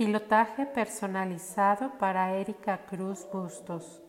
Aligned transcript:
Pilotaje 0.00 0.64
personalizado 0.64 1.98
para 1.98 2.34
Erika 2.34 2.86
Cruz 2.86 3.28
Bustos, 3.30 4.00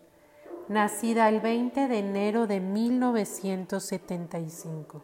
nacida 0.70 1.28
el 1.28 1.42
20 1.42 1.90
de 1.90 2.00
enero 2.00 2.48
de 2.48 2.62
1975. 2.62 5.04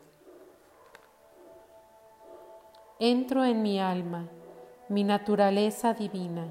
Entro 3.00 3.44
en 3.44 3.62
mi 3.62 3.82
alma, 3.82 4.30
mi 4.88 5.04
naturaleza 5.04 5.94
divina. 5.94 6.48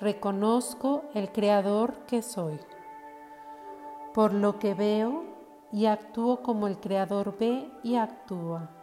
Reconozco 0.00 1.04
el 1.14 1.30
creador 1.30 2.06
que 2.08 2.22
soy. 2.22 2.58
Por 4.14 4.34
lo 4.34 4.58
que 4.58 4.74
veo 4.74 5.22
y 5.70 5.86
actúo 5.86 6.42
como 6.42 6.66
el 6.66 6.80
creador 6.80 7.38
ve 7.38 7.70
y 7.84 7.94
actúa. 7.94 8.75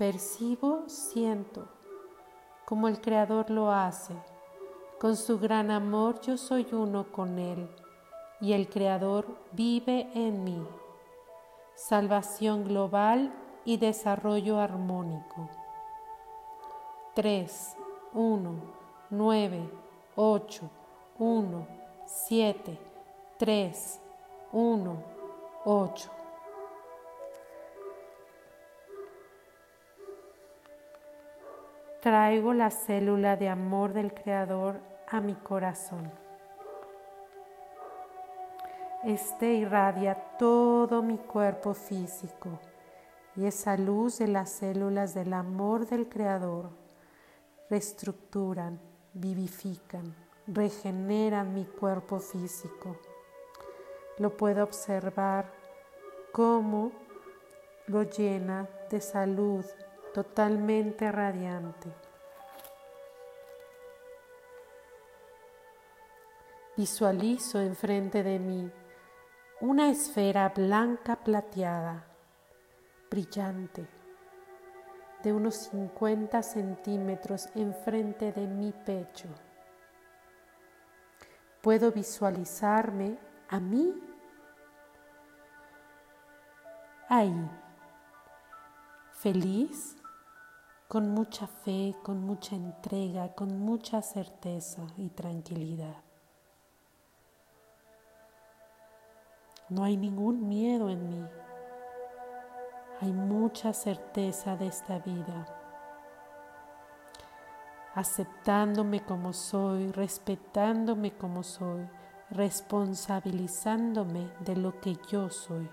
Percibo, 0.00 0.84
siento, 0.86 1.68
como 2.64 2.88
el 2.88 3.02
Creador 3.02 3.50
lo 3.50 3.70
hace. 3.70 4.14
Con 4.98 5.14
su 5.14 5.38
gran 5.38 5.70
amor 5.70 6.22
yo 6.22 6.38
soy 6.38 6.66
uno 6.72 7.12
con 7.12 7.38
Él 7.38 7.68
y 8.40 8.54
el 8.54 8.70
Creador 8.70 9.26
vive 9.52 10.08
en 10.14 10.42
mí. 10.42 10.66
Salvación 11.74 12.64
global 12.64 13.30
y 13.66 13.76
desarrollo 13.76 14.58
armónico. 14.58 15.50
3, 17.12 17.76
1, 18.14 18.54
9, 19.10 19.70
8, 20.16 20.70
1, 21.18 21.66
7, 22.06 22.78
3, 23.36 24.00
1, 24.50 24.96
8. 25.66 26.19
Traigo 32.00 32.54
la 32.54 32.70
célula 32.70 33.36
de 33.36 33.48
amor 33.48 33.92
del 33.92 34.14
Creador 34.14 34.80
a 35.06 35.20
mi 35.20 35.34
corazón. 35.34 36.10
Este 39.04 39.54
irradia 39.54 40.14
todo 40.38 41.02
mi 41.02 41.18
cuerpo 41.18 41.74
físico 41.74 42.58
y 43.36 43.44
esa 43.44 43.76
luz 43.76 44.18
de 44.18 44.28
las 44.28 44.50
células 44.50 45.14
del 45.14 45.32
amor 45.34 45.86
del 45.86 46.08
Creador 46.08 46.70
reestructuran, 47.68 48.80
vivifican, 49.12 50.14
regeneran 50.46 51.52
mi 51.52 51.66
cuerpo 51.66 52.18
físico. 52.18 52.96
Lo 54.18 54.36
puedo 54.36 54.64
observar 54.64 55.52
como 56.32 56.92
lo 57.86 58.04
llena 58.04 58.68
de 58.90 59.00
salud, 59.00 59.64
totalmente 60.12 61.10
radiante. 61.10 61.92
Visualizo 66.76 67.60
enfrente 67.60 68.22
de 68.22 68.38
mí 68.38 68.70
una 69.60 69.90
esfera 69.90 70.48
blanca 70.48 71.16
plateada, 71.16 72.06
brillante, 73.10 73.86
de 75.22 75.32
unos 75.32 75.54
50 75.70 76.42
centímetros 76.42 77.50
enfrente 77.54 78.32
de 78.32 78.46
mi 78.46 78.72
pecho. 78.72 79.28
Puedo 81.60 81.92
visualizarme 81.92 83.18
a 83.50 83.60
mí 83.60 83.94
ahí, 87.10 87.50
feliz 89.12 89.99
con 90.90 91.08
mucha 91.10 91.46
fe, 91.46 91.94
con 92.02 92.24
mucha 92.24 92.56
entrega, 92.56 93.32
con 93.36 93.60
mucha 93.60 94.02
certeza 94.02 94.82
y 94.96 95.10
tranquilidad. 95.10 96.02
No 99.68 99.84
hay 99.84 99.96
ningún 99.96 100.48
miedo 100.48 100.90
en 100.90 101.08
mí. 101.08 101.24
Hay 103.00 103.12
mucha 103.12 103.72
certeza 103.72 104.56
de 104.56 104.66
esta 104.66 104.98
vida. 104.98 105.46
Aceptándome 107.94 109.04
como 109.04 109.32
soy, 109.32 109.92
respetándome 109.92 111.16
como 111.16 111.44
soy, 111.44 111.88
responsabilizándome 112.30 114.28
de 114.40 114.56
lo 114.56 114.80
que 114.80 114.96
yo 115.08 115.30
soy, 115.30 115.70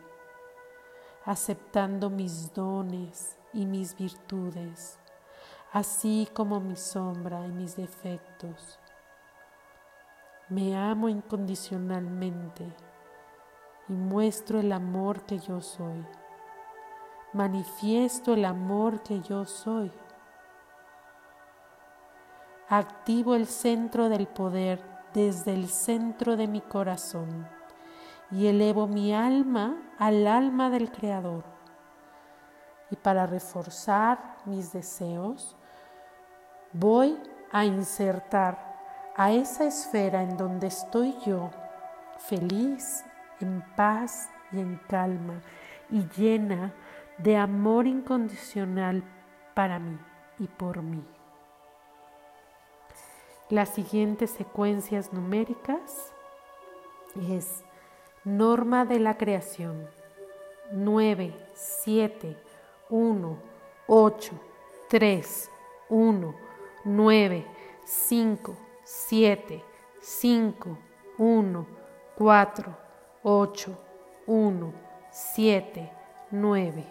aceptando 1.26 2.12
mis 2.12 2.54
dones 2.54 3.40
y 3.52 3.66
mis 3.66 3.98
virtudes 3.98 5.00
así 5.72 6.28
como 6.34 6.60
mi 6.60 6.76
sombra 6.76 7.46
y 7.46 7.52
mis 7.52 7.76
defectos. 7.76 8.80
Me 10.50 10.78
amo 10.78 11.10
incondicionalmente 11.10 12.66
y 13.90 13.94
muestro 13.94 14.60
el 14.62 14.72
amor 14.72 15.24
que 15.24 15.40
yo 15.40 15.60
soy. 15.60 16.06
Manifiesto 17.34 18.34
el 18.34 18.46
amor 18.46 19.04
que 19.04 19.20
yo 19.20 19.44
soy. 19.44 19.92
Activo 22.70 23.36
el 23.36 23.46
centro 23.46 24.08
del 24.08 24.28
poder 24.28 24.82
desde 25.14 25.54
el 25.54 25.68
centro 25.68 26.38
de 26.38 26.48
mi 26.48 26.62
corazón 26.62 27.48
y 28.32 28.48
elevo 28.48 28.88
mi 28.88 29.14
alma 29.14 29.76
al 29.98 30.28
alma 30.28 30.70
del 30.70 30.92
Creador. 30.92 31.44
Y 32.90 32.96
para 32.96 33.26
reforzar 33.26 34.38
mis 34.46 34.72
deseos, 34.72 35.57
voy 36.74 37.18
a 37.52 37.66
insertar 37.66 38.58
a 39.16 39.32
esa 39.32 39.66
esfera 39.66 40.22
en 40.22 40.38
donde 40.38 40.68
estoy 40.68 41.16
yo, 41.26 41.50
feliz, 42.20 43.04
en 43.42 43.64
paz 43.76 44.30
y 44.52 44.60
en 44.60 44.80
calma, 44.88 45.42
y 45.90 46.08
llena 46.18 46.74
de 47.18 47.38
amor 47.38 47.88
incondicional 47.88 49.04
para 49.54 49.80
mí 49.80 49.98
y 50.40 50.48
por 50.48 50.82
mí. 50.82 51.04
Las 53.50 53.70
siguientes 53.70 54.32
secuencias 54.32 55.14
numéricas 55.14 56.12
es 57.30 57.64
norma 58.24 58.86
de 58.86 59.00
la 59.00 59.18
creación 59.18 59.88
9, 60.72 61.34
7, 61.54 62.38
1, 62.90 63.38
8, 63.88 64.32
3, 64.90 65.52
1, 65.90 66.47
9, 66.86 67.46
5, 67.86 68.56
7, 68.84 69.64
5, 70.02 70.78
1, 71.18 71.68
4, 72.18 72.78
8, 73.24 73.78
1, 74.28 74.74
7, 75.12 75.92
9. 76.32 76.86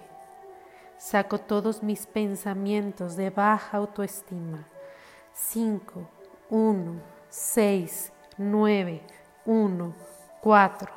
Saco 0.98 1.38
todos 1.38 1.82
mis 1.82 2.06
pensamientos 2.06 3.16
de 3.16 3.30
baja 3.30 3.78
autoestima. 3.78 4.66
5, 5.32 6.08
1, 6.50 7.02
6, 7.28 8.12
9, 8.38 9.02
1, 9.44 9.94
4, 10.40 10.92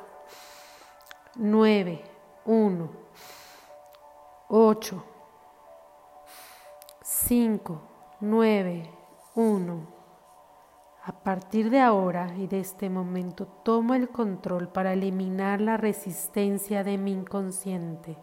9, 1.36 2.04
1, 2.44 2.90
8, 4.48 5.04
5, 7.02 7.89
9, 8.22 8.82
1. 9.34 9.86
A 11.04 11.12
partir 11.22 11.70
de 11.70 11.80
ahora 11.80 12.34
y 12.36 12.46
de 12.46 12.60
este 12.60 12.90
momento 12.90 13.46
tomo 13.46 13.94
el 13.94 14.10
control 14.10 14.68
para 14.68 14.92
eliminar 14.92 15.62
la 15.62 15.78
resistencia 15.78 16.84
de 16.84 16.98
mi 16.98 17.12
inconsciente. 17.12 18.18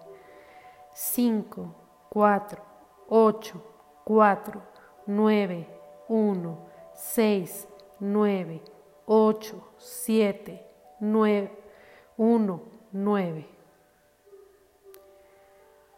5, 0.94 1.74
4, 2.10 2.64
8, 3.10 3.64
4, 4.04 4.62
9, 5.08 5.68
1, 6.10 6.58
6, 6.94 7.68
9, 8.00 8.64
8, 9.08 9.74
7, 9.78 10.68
9, 11.00 11.64
1, 12.18 12.62
9. 12.92 13.50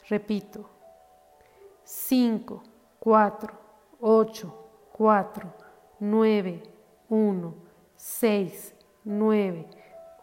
Repito. 0.08 0.70
5, 1.84 2.64
4, 3.00 3.69
8, 4.02 4.52
4, 4.94 5.54
9, 6.00 6.64
1, 7.10 7.54
6, 7.96 8.74
9, 9.06 9.68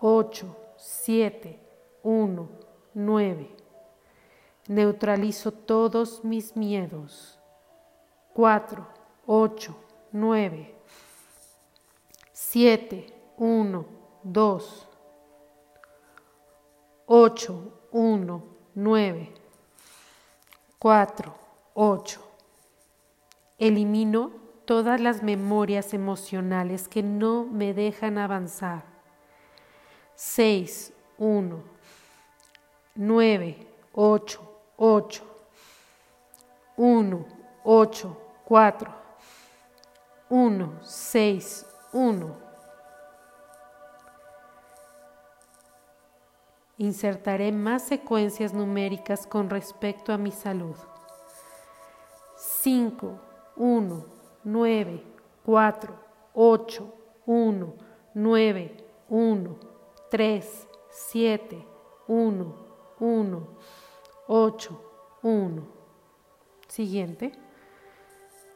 8, 0.00 0.56
7, 0.76 1.60
1, 2.02 2.48
9. 2.94 3.56
Neutralizo 4.68 5.52
todos 5.52 6.24
mis 6.24 6.56
miedos. 6.56 7.38
4, 8.34 8.86
8, 9.26 9.74
9, 10.12 10.74
7, 12.32 13.06
1, 13.38 13.86
2, 14.24 14.88
8, 17.06 17.72
1, 17.92 18.42
9, 18.74 19.34
4, 20.78 21.34
8, 21.74 22.25
Elimino 23.58 24.32
todas 24.66 25.00
las 25.00 25.22
memorias 25.22 25.94
emocionales 25.94 26.88
que 26.88 27.02
no 27.02 27.44
me 27.44 27.72
dejan 27.72 28.18
avanzar. 28.18 28.84
6, 30.14 30.92
1, 31.18 31.62
9, 32.94 33.66
8, 33.92 34.40
8, 34.76 35.24
1, 36.76 37.26
8, 37.64 38.16
4, 38.44 38.94
1, 40.28 40.72
6, 40.82 41.66
1. 41.92 42.46
Insertaré 46.78 47.52
más 47.52 47.84
secuencias 47.84 48.52
numéricas 48.52 49.26
con 49.26 49.48
respecto 49.48 50.12
a 50.12 50.18
mi 50.18 50.30
salud. 50.30 50.76
5, 52.36 53.18
1, 53.56 54.04
9, 54.44 55.02
4, 55.44 55.94
8, 56.34 56.92
1, 57.26 57.74
9, 58.14 58.76
1, 59.08 59.56
3, 60.10 60.42
7, 60.90 61.66
1, 62.08 62.54
1, 62.98 63.46
8, 64.28 64.80
1. 65.22 65.68
Siguiente. 66.68 67.32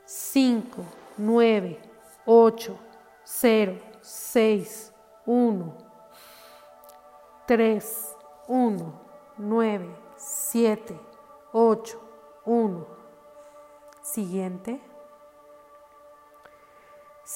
5, 0.06 0.84
9, 1.18 1.80
8, 2.26 2.78
0, 3.24 3.78
6, 4.02 4.92
1, 5.26 5.74
3, 7.46 8.16
1, 8.48 8.92
9, 9.38 9.96
7, 10.16 11.00
8, 11.52 11.98
1. 12.44 12.86
Siguiente. 14.02 14.89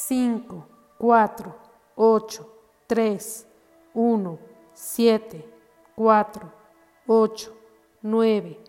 5, 0.07 0.67
4, 0.99 1.55
8, 1.97 2.47
3, 2.87 3.19
1, 3.95 4.39
7, 4.75 5.45
4, 5.97 6.53
8, 7.09 7.53
9, 8.03 8.61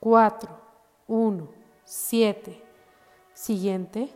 4, 0.00 0.60
1, 1.08 1.48
7. 1.84 2.62
Siguiente. 3.32 4.14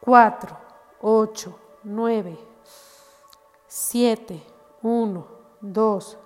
4, 0.00 0.58
8, 1.02 1.54
9, 1.84 2.38
7, 3.68 4.42
1, 4.82 5.24
2, 5.60 6.18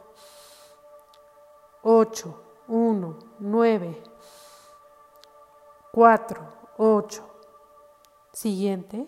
8, 1.83 2.35
1, 2.69 3.19
9, 3.41 4.03
4, 5.93 6.53
8. 6.79 7.34
Siguiente. 8.35 9.07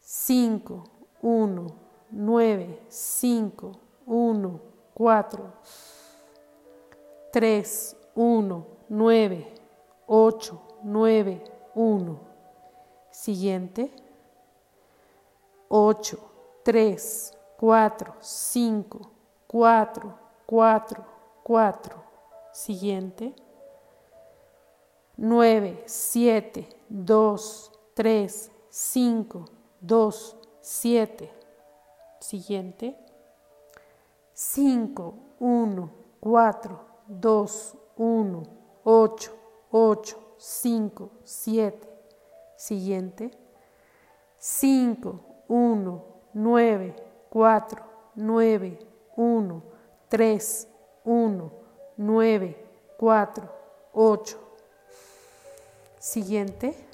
5, 0.00 0.84
1, 1.22 1.66
9, 2.12 2.80
5, 2.88 3.72
1, 4.06 4.60
4, 4.94 5.52
3, 7.32 7.96
1, 8.14 8.66
9, 8.88 9.54
8, 10.06 10.62
9, 10.84 11.44
1. 11.74 12.20
Siguiente. 13.10 13.90
8, 15.68 16.18
3, 16.62 17.38
4, 17.56 18.14
5, 18.20 19.00
4, 19.48 20.18
4, 20.46 21.06
4. 21.42 22.04
Siguiente. 22.52 23.34
9, 25.16 25.82
7, 25.86 26.68
2, 26.88 27.79
3, 28.00 28.50
5, 28.70 29.44
2, 29.78 30.36
7. 30.62 31.30
Siguiente. 32.18 32.96
5, 34.32 35.14
1, 35.38 35.90
4, 36.18 36.80
2, 37.06 37.74
1, 37.98 38.42
8, 38.84 39.30
8, 39.70 40.16
5, 40.38 41.10
7. 41.24 41.88
Siguiente. 42.56 43.30
5, 44.38 45.20
1, 45.48 46.04
9, 46.32 46.94
4, 47.28 47.84
9, 48.14 48.78
1, 49.16 49.62
3, 50.08 50.68
1, 51.04 51.52
9, 51.98 52.66
4, 52.96 53.54
8. 53.92 54.38
Siguiente. 55.98 56.89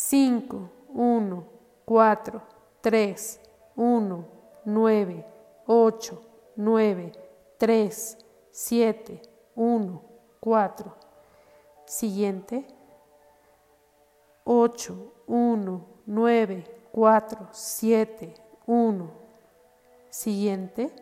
5, 0.00 0.70
1, 0.94 1.44
4, 1.84 2.42
3, 2.80 3.40
1, 3.74 4.24
9, 4.64 5.24
8, 5.66 6.22
9, 6.56 7.12
3, 7.58 8.16
7, 8.52 9.22
1, 9.56 10.00
4. 10.40 10.96
Siguiente. 11.84 12.64
8, 14.44 15.12
1, 15.26 15.86
9, 16.06 16.64
4, 16.92 17.48
7, 17.50 18.34
1. 18.66 19.10
Siguiente. 20.10 20.92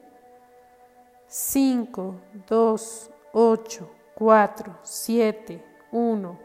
5, 1.29 2.15
2, 2.49 3.11
8, 3.35 3.91
4, 4.15 4.79
7, 4.83 5.63
1, 5.93 6.39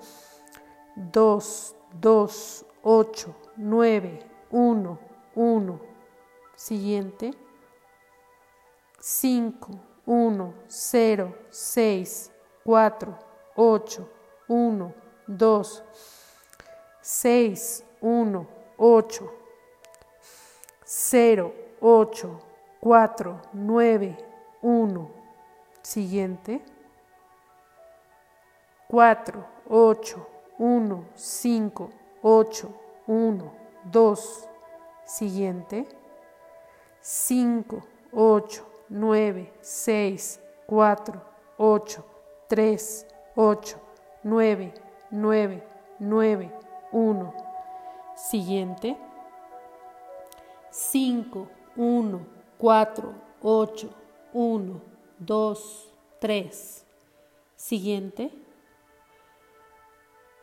2, 0.97 1.80
2, 1.93 2.65
8, 2.83 3.35
9, 3.57 4.19
1, 4.51 4.99
1. 5.35 5.79
Siguiente. 6.55 7.31
5, 8.99 9.79
1, 10.05 10.53
0, 10.67 11.35
6, 11.49 12.31
4, 12.63 13.17
8, 13.55 14.09
1, 14.47 14.93
2, 15.27 15.83
6, 17.01 17.83
1, 18.01 18.47
8, 18.77 19.29
0, 20.85 21.53
8, 21.81 22.39
4, 22.79 23.41
9, 23.53 24.17
1. 24.61 25.11
Siguiente. 25.81 26.63
4, 28.87 29.47
8, 29.67 30.30
1, 30.61 31.05
5, 31.15 31.89
8, 32.21 32.71
1, 33.07 33.51
2. 33.85 34.47
Siguiente. 35.05 35.87
5, 37.01 37.81
8, 38.13 38.63
9, 38.91 39.53
6, 39.59 40.39
4, 40.67 41.21
8, 41.57 42.03
3, 42.47 43.07
8, 43.35 43.79
9, 44.23 44.73
9, 45.11 45.63
9, 45.99 46.51
1. 46.91 47.33
Siguiente. 48.15 48.95
5, 50.69 51.47
1, 51.75 52.25
4, 52.59 53.15
8, 53.41 53.89
1, 54.31 54.81
2, 55.17 55.93
3. 56.19 56.85
Siguiente. 57.55 58.50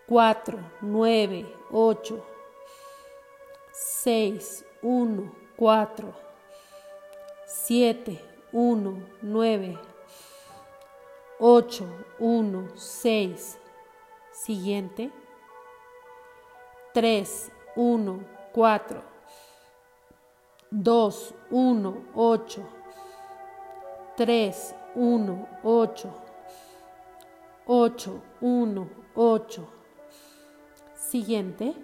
4, 0.09 0.59
9, 0.81 1.47
8, 1.71 2.23
6, 3.73 4.65
1, 4.83 5.33
4, 5.59 6.15
7, 7.47 8.19
1, 8.53 9.07
9, 9.23 9.79
8, 11.41 11.87
1, 12.19 12.69
6. 12.75 13.59
Siguiente. 14.33 15.11
3, 16.95 17.25
1, 17.77 18.27
4, 18.53 19.03
2, 20.73 21.35
1, 21.51 22.05
8, 22.15 22.67
3, 24.17 24.75
1, 24.95 25.47
8, 25.63 26.11
8, 27.67 28.23
1, 28.41 28.91
8. 29.15 29.78
Siguiente. 31.09 31.75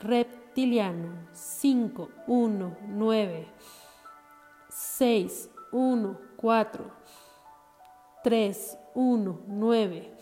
Reptiliano. 0.00 1.28
5, 1.32 2.08
1, 2.26 2.76
9, 2.88 3.46
6, 4.68 5.50
1, 5.70 6.18
4, 6.36 6.92
3, 8.24 8.78
1, 8.94 9.42
9, 9.46 10.16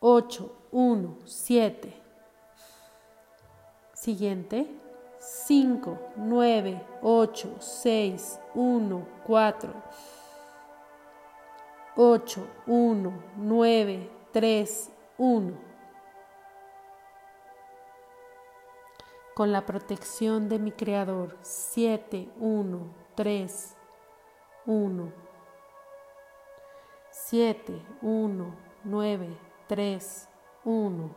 8, 0.00 0.50
1, 0.72 1.18
7. 1.24 2.02
Siguiente. 3.92 4.66
5, 5.20 5.98
9, 6.16 6.84
8, 7.00 7.56
6, 7.60 8.40
1, 8.54 9.06
4, 9.24 9.82
8, 11.94 12.46
1, 12.66 13.22
9, 13.36 14.10
3, 14.32 14.90
1. 15.16 15.67
Con 19.38 19.52
la 19.52 19.64
protección 19.64 20.48
de 20.48 20.58
mi 20.58 20.72
Creador, 20.72 21.38
7, 21.42 22.28
1, 22.40 22.78
3, 23.14 23.76
1. 24.66 25.12
7, 27.12 27.86
1, 28.02 28.54
9, 28.82 29.38
3, 29.68 30.28
1. 30.64 31.10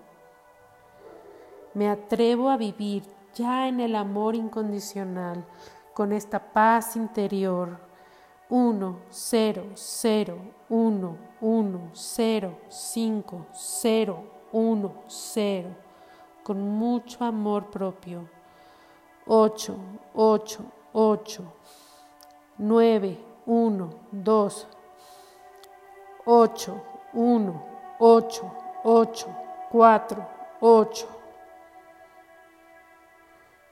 Me 1.74 1.90
atrevo 1.90 2.52
a 2.52 2.58
vivir 2.58 3.02
ya 3.34 3.68
en 3.68 3.80
el 3.80 3.96
amor 3.96 4.36
incondicional, 4.36 5.44
con 5.96 6.12
esta 6.12 6.54
paz 6.54 6.96
interior. 6.96 7.80
1, 8.50 9.00
0, 9.10 9.64
0, 9.74 10.38
1, 10.70 11.18
1, 11.42 11.90
0, 11.92 12.58
5, 12.70 13.48
0, 13.52 14.24
1, 14.52 14.94
0, 15.08 15.76
con 16.44 16.60
mucho 16.60 17.24
amor 17.24 17.70
propio. 17.70 18.28
8, 19.26 19.78
8, 20.14 20.72
8, 20.94 21.54
9, 22.58 23.18
1, 23.46 23.90
2, 24.12 24.68
8, 26.26 26.84
1, 27.14 27.66
8, 28.00 28.52
8, 28.84 29.36
4, 29.70 30.28
8 30.60 31.08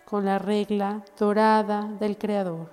con 0.05 0.25
la 0.25 0.39
regla 0.39 1.03
dorada 1.17 1.87
del 1.99 2.17
Creador. 2.17 2.67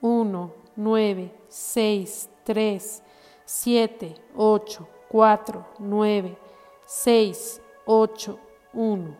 1, 0.00 0.54
9, 0.74 1.38
6, 1.48 2.28
3, 2.42 3.02
7, 3.44 4.14
8, 4.34 4.88
4, 5.08 5.66
9, 5.78 6.38
6, 6.84 7.62
8, 7.84 8.45
1. 8.76 9.16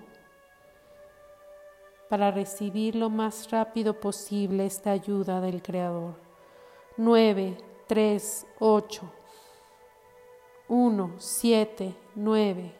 Para 2.10 2.30
recibir 2.30 2.94
lo 2.94 3.08
más 3.10 3.50
rápido 3.50 3.98
posible 3.98 4.66
esta 4.66 4.92
ayuda 4.92 5.40
del 5.40 5.62
Creador. 5.62 6.14
9, 6.98 7.56
3, 7.88 8.46
8, 8.60 9.12
1, 10.68 11.14
7, 11.18 11.96
9. 12.14 12.72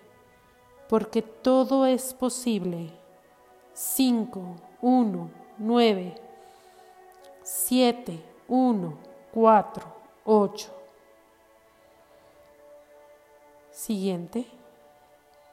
Porque 0.88 1.22
todo 1.22 1.86
es 1.86 2.14
posible 2.14 2.92
5, 3.72 4.56
1, 4.82 5.30
9, 5.58 6.14
7, 7.42 8.22
1, 8.48 8.98
4, 9.32 9.96
8. 10.24 10.70
Siguiente. 13.70 14.46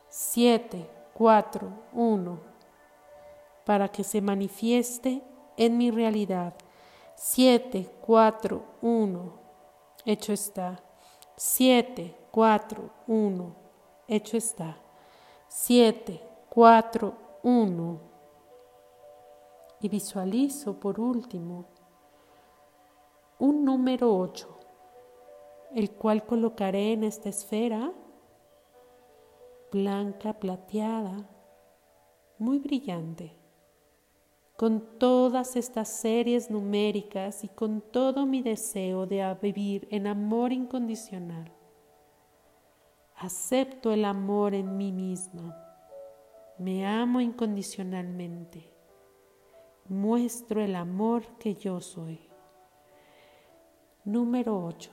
7, 0.09 1.02
4, 1.13 1.69
1. 1.93 2.39
Para 3.65 3.87
que 3.87 4.03
se 4.03 4.21
manifieste 4.21 5.21
en 5.57 5.77
mi 5.77 5.91
realidad. 5.91 6.53
7, 7.15 7.89
4, 8.05 8.63
1. 8.81 9.33
Hecho 10.05 10.33
está. 10.33 10.83
7, 11.35 12.15
4, 12.31 12.89
1. 13.07 13.55
Hecho 14.07 14.37
está. 14.37 14.77
7, 15.47 16.21
4, 16.49 17.13
1 17.43 18.13
y 19.83 19.89
visualizo 19.89 20.79
por 20.79 20.99
último 20.99 21.65
un 23.37 23.65
número 23.65 24.17
8, 24.17 24.47
el 25.75 25.91
cual 25.91 26.25
colocaré 26.25 26.93
en 26.93 27.03
esta 27.03 27.27
esfera 27.27 27.91
blanca, 29.73 30.39
plateada, 30.39 31.27
muy 32.37 32.59
brillante, 32.59 33.35
con 34.55 34.99
todas 34.99 35.55
estas 35.55 35.89
series 35.89 36.49
numéricas 36.49 37.43
y 37.43 37.49
con 37.49 37.81
todo 37.81 38.25
mi 38.25 38.41
deseo 38.41 39.05
de 39.05 39.35
vivir 39.41 39.87
en 39.91 40.07
amor 40.07 40.53
incondicional. 40.53 41.51
Acepto 43.15 43.91
el 43.91 44.05
amor 44.05 44.53
en 44.53 44.77
mí 44.77 44.91
misma. 44.91 45.57
Me 46.57 46.85
amo 46.85 47.19
incondicionalmente 47.19 48.73
muestro 49.89 50.61
el 50.61 50.75
amor 50.75 51.37
que 51.37 51.55
yo 51.55 51.81
soy. 51.81 52.19
Número 54.05 54.63
8. 54.63 54.91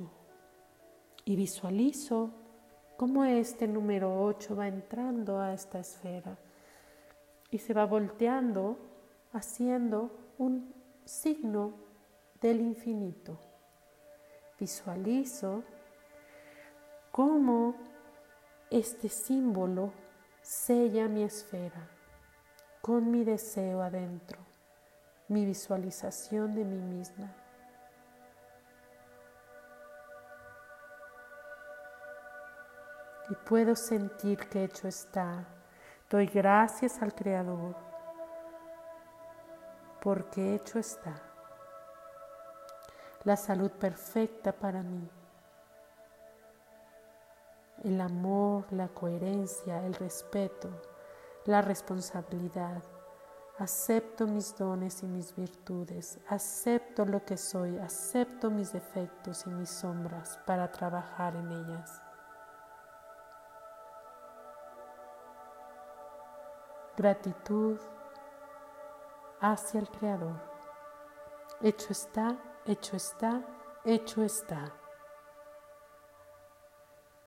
Y 1.25 1.37
visualizo 1.37 2.31
cómo 3.01 3.25
este 3.25 3.67
número 3.67 4.23
8 4.25 4.55
va 4.55 4.69
entrando 4.69 5.41
a 5.41 5.55
esta 5.55 5.79
esfera 5.79 6.37
y 7.51 7.57
se 7.57 7.73
va 7.73 7.87
volteando 7.87 8.77
haciendo 9.33 10.35
un 10.37 10.75
signo 11.07 11.73
del 12.43 12.61
infinito. 12.61 13.39
Visualizo 14.59 15.65
cómo 17.11 17.75
este 18.69 19.09
símbolo 19.09 19.95
sella 20.43 21.09
mi 21.09 21.23
esfera 21.23 21.89
con 22.83 23.11
mi 23.11 23.25
deseo 23.25 23.81
adentro 23.81 24.39
mi 25.29 25.47
visualización 25.47 26.55
de 26.55 26.67
mí 26.67 26.77
misma. 26.77 27.35
Y 33.31 33.35
puedo 33.35 33.75
sentir 33.77 34.39
que 34.49 34.65
hecho 34.65 34.89
está. 34.89 35.47
Doy 36.11 36.27
gracias 36.27 37.01
al 37.01 37.15
Creador 37.15 37.77
porque 40.03 40.55
hecho 40.55 40.79
está. 40.79 41.15
La 43.25 43.37
salud 43.37 43.71
perfecta 43.71 44.53
para 44.53 44.83
mí. 44.83 45.09
El 47.85 48.01
amor, 48.01 48.65
la 48.73 48.89
coherencia, 48.89 49.85
el 49.87 49.95
respeto, 49.95 50.71
la 51.47 51.63
responsabilidad 51.63 52.83
Acepto 53.61 54.27
mis 54.27 54.57
dones 54.57 55.03
y 55.03 55.07
mis 55.07 55.37
virtudes, 55.37 56.19
acepto 56.29 57.05
lo 57.05 57.23
que 57.27 57.37
soy, 57.37 57.77
acepto 57.77 58.51
mis 58.51 58.73
defectos 58.73 59.45
y 59.47 59.51
mis 59.51 59.69
sombras 59.69 60.41
para 60.47 60.73
trabajar 60.73 61.37
en 61.37 61.53
ellas. 61.53 62.01
Gratitud 67.01 67.79
hacia 69.41 69.81
el 69.81 69.89
Creador. 69.89 70.39
Hecho 71.63 71.93
está, 71.93 72.37
hecho 72.67 72.95
está, 72.95 73.43
hecho 73.87 74.23
está. 74.23 74.75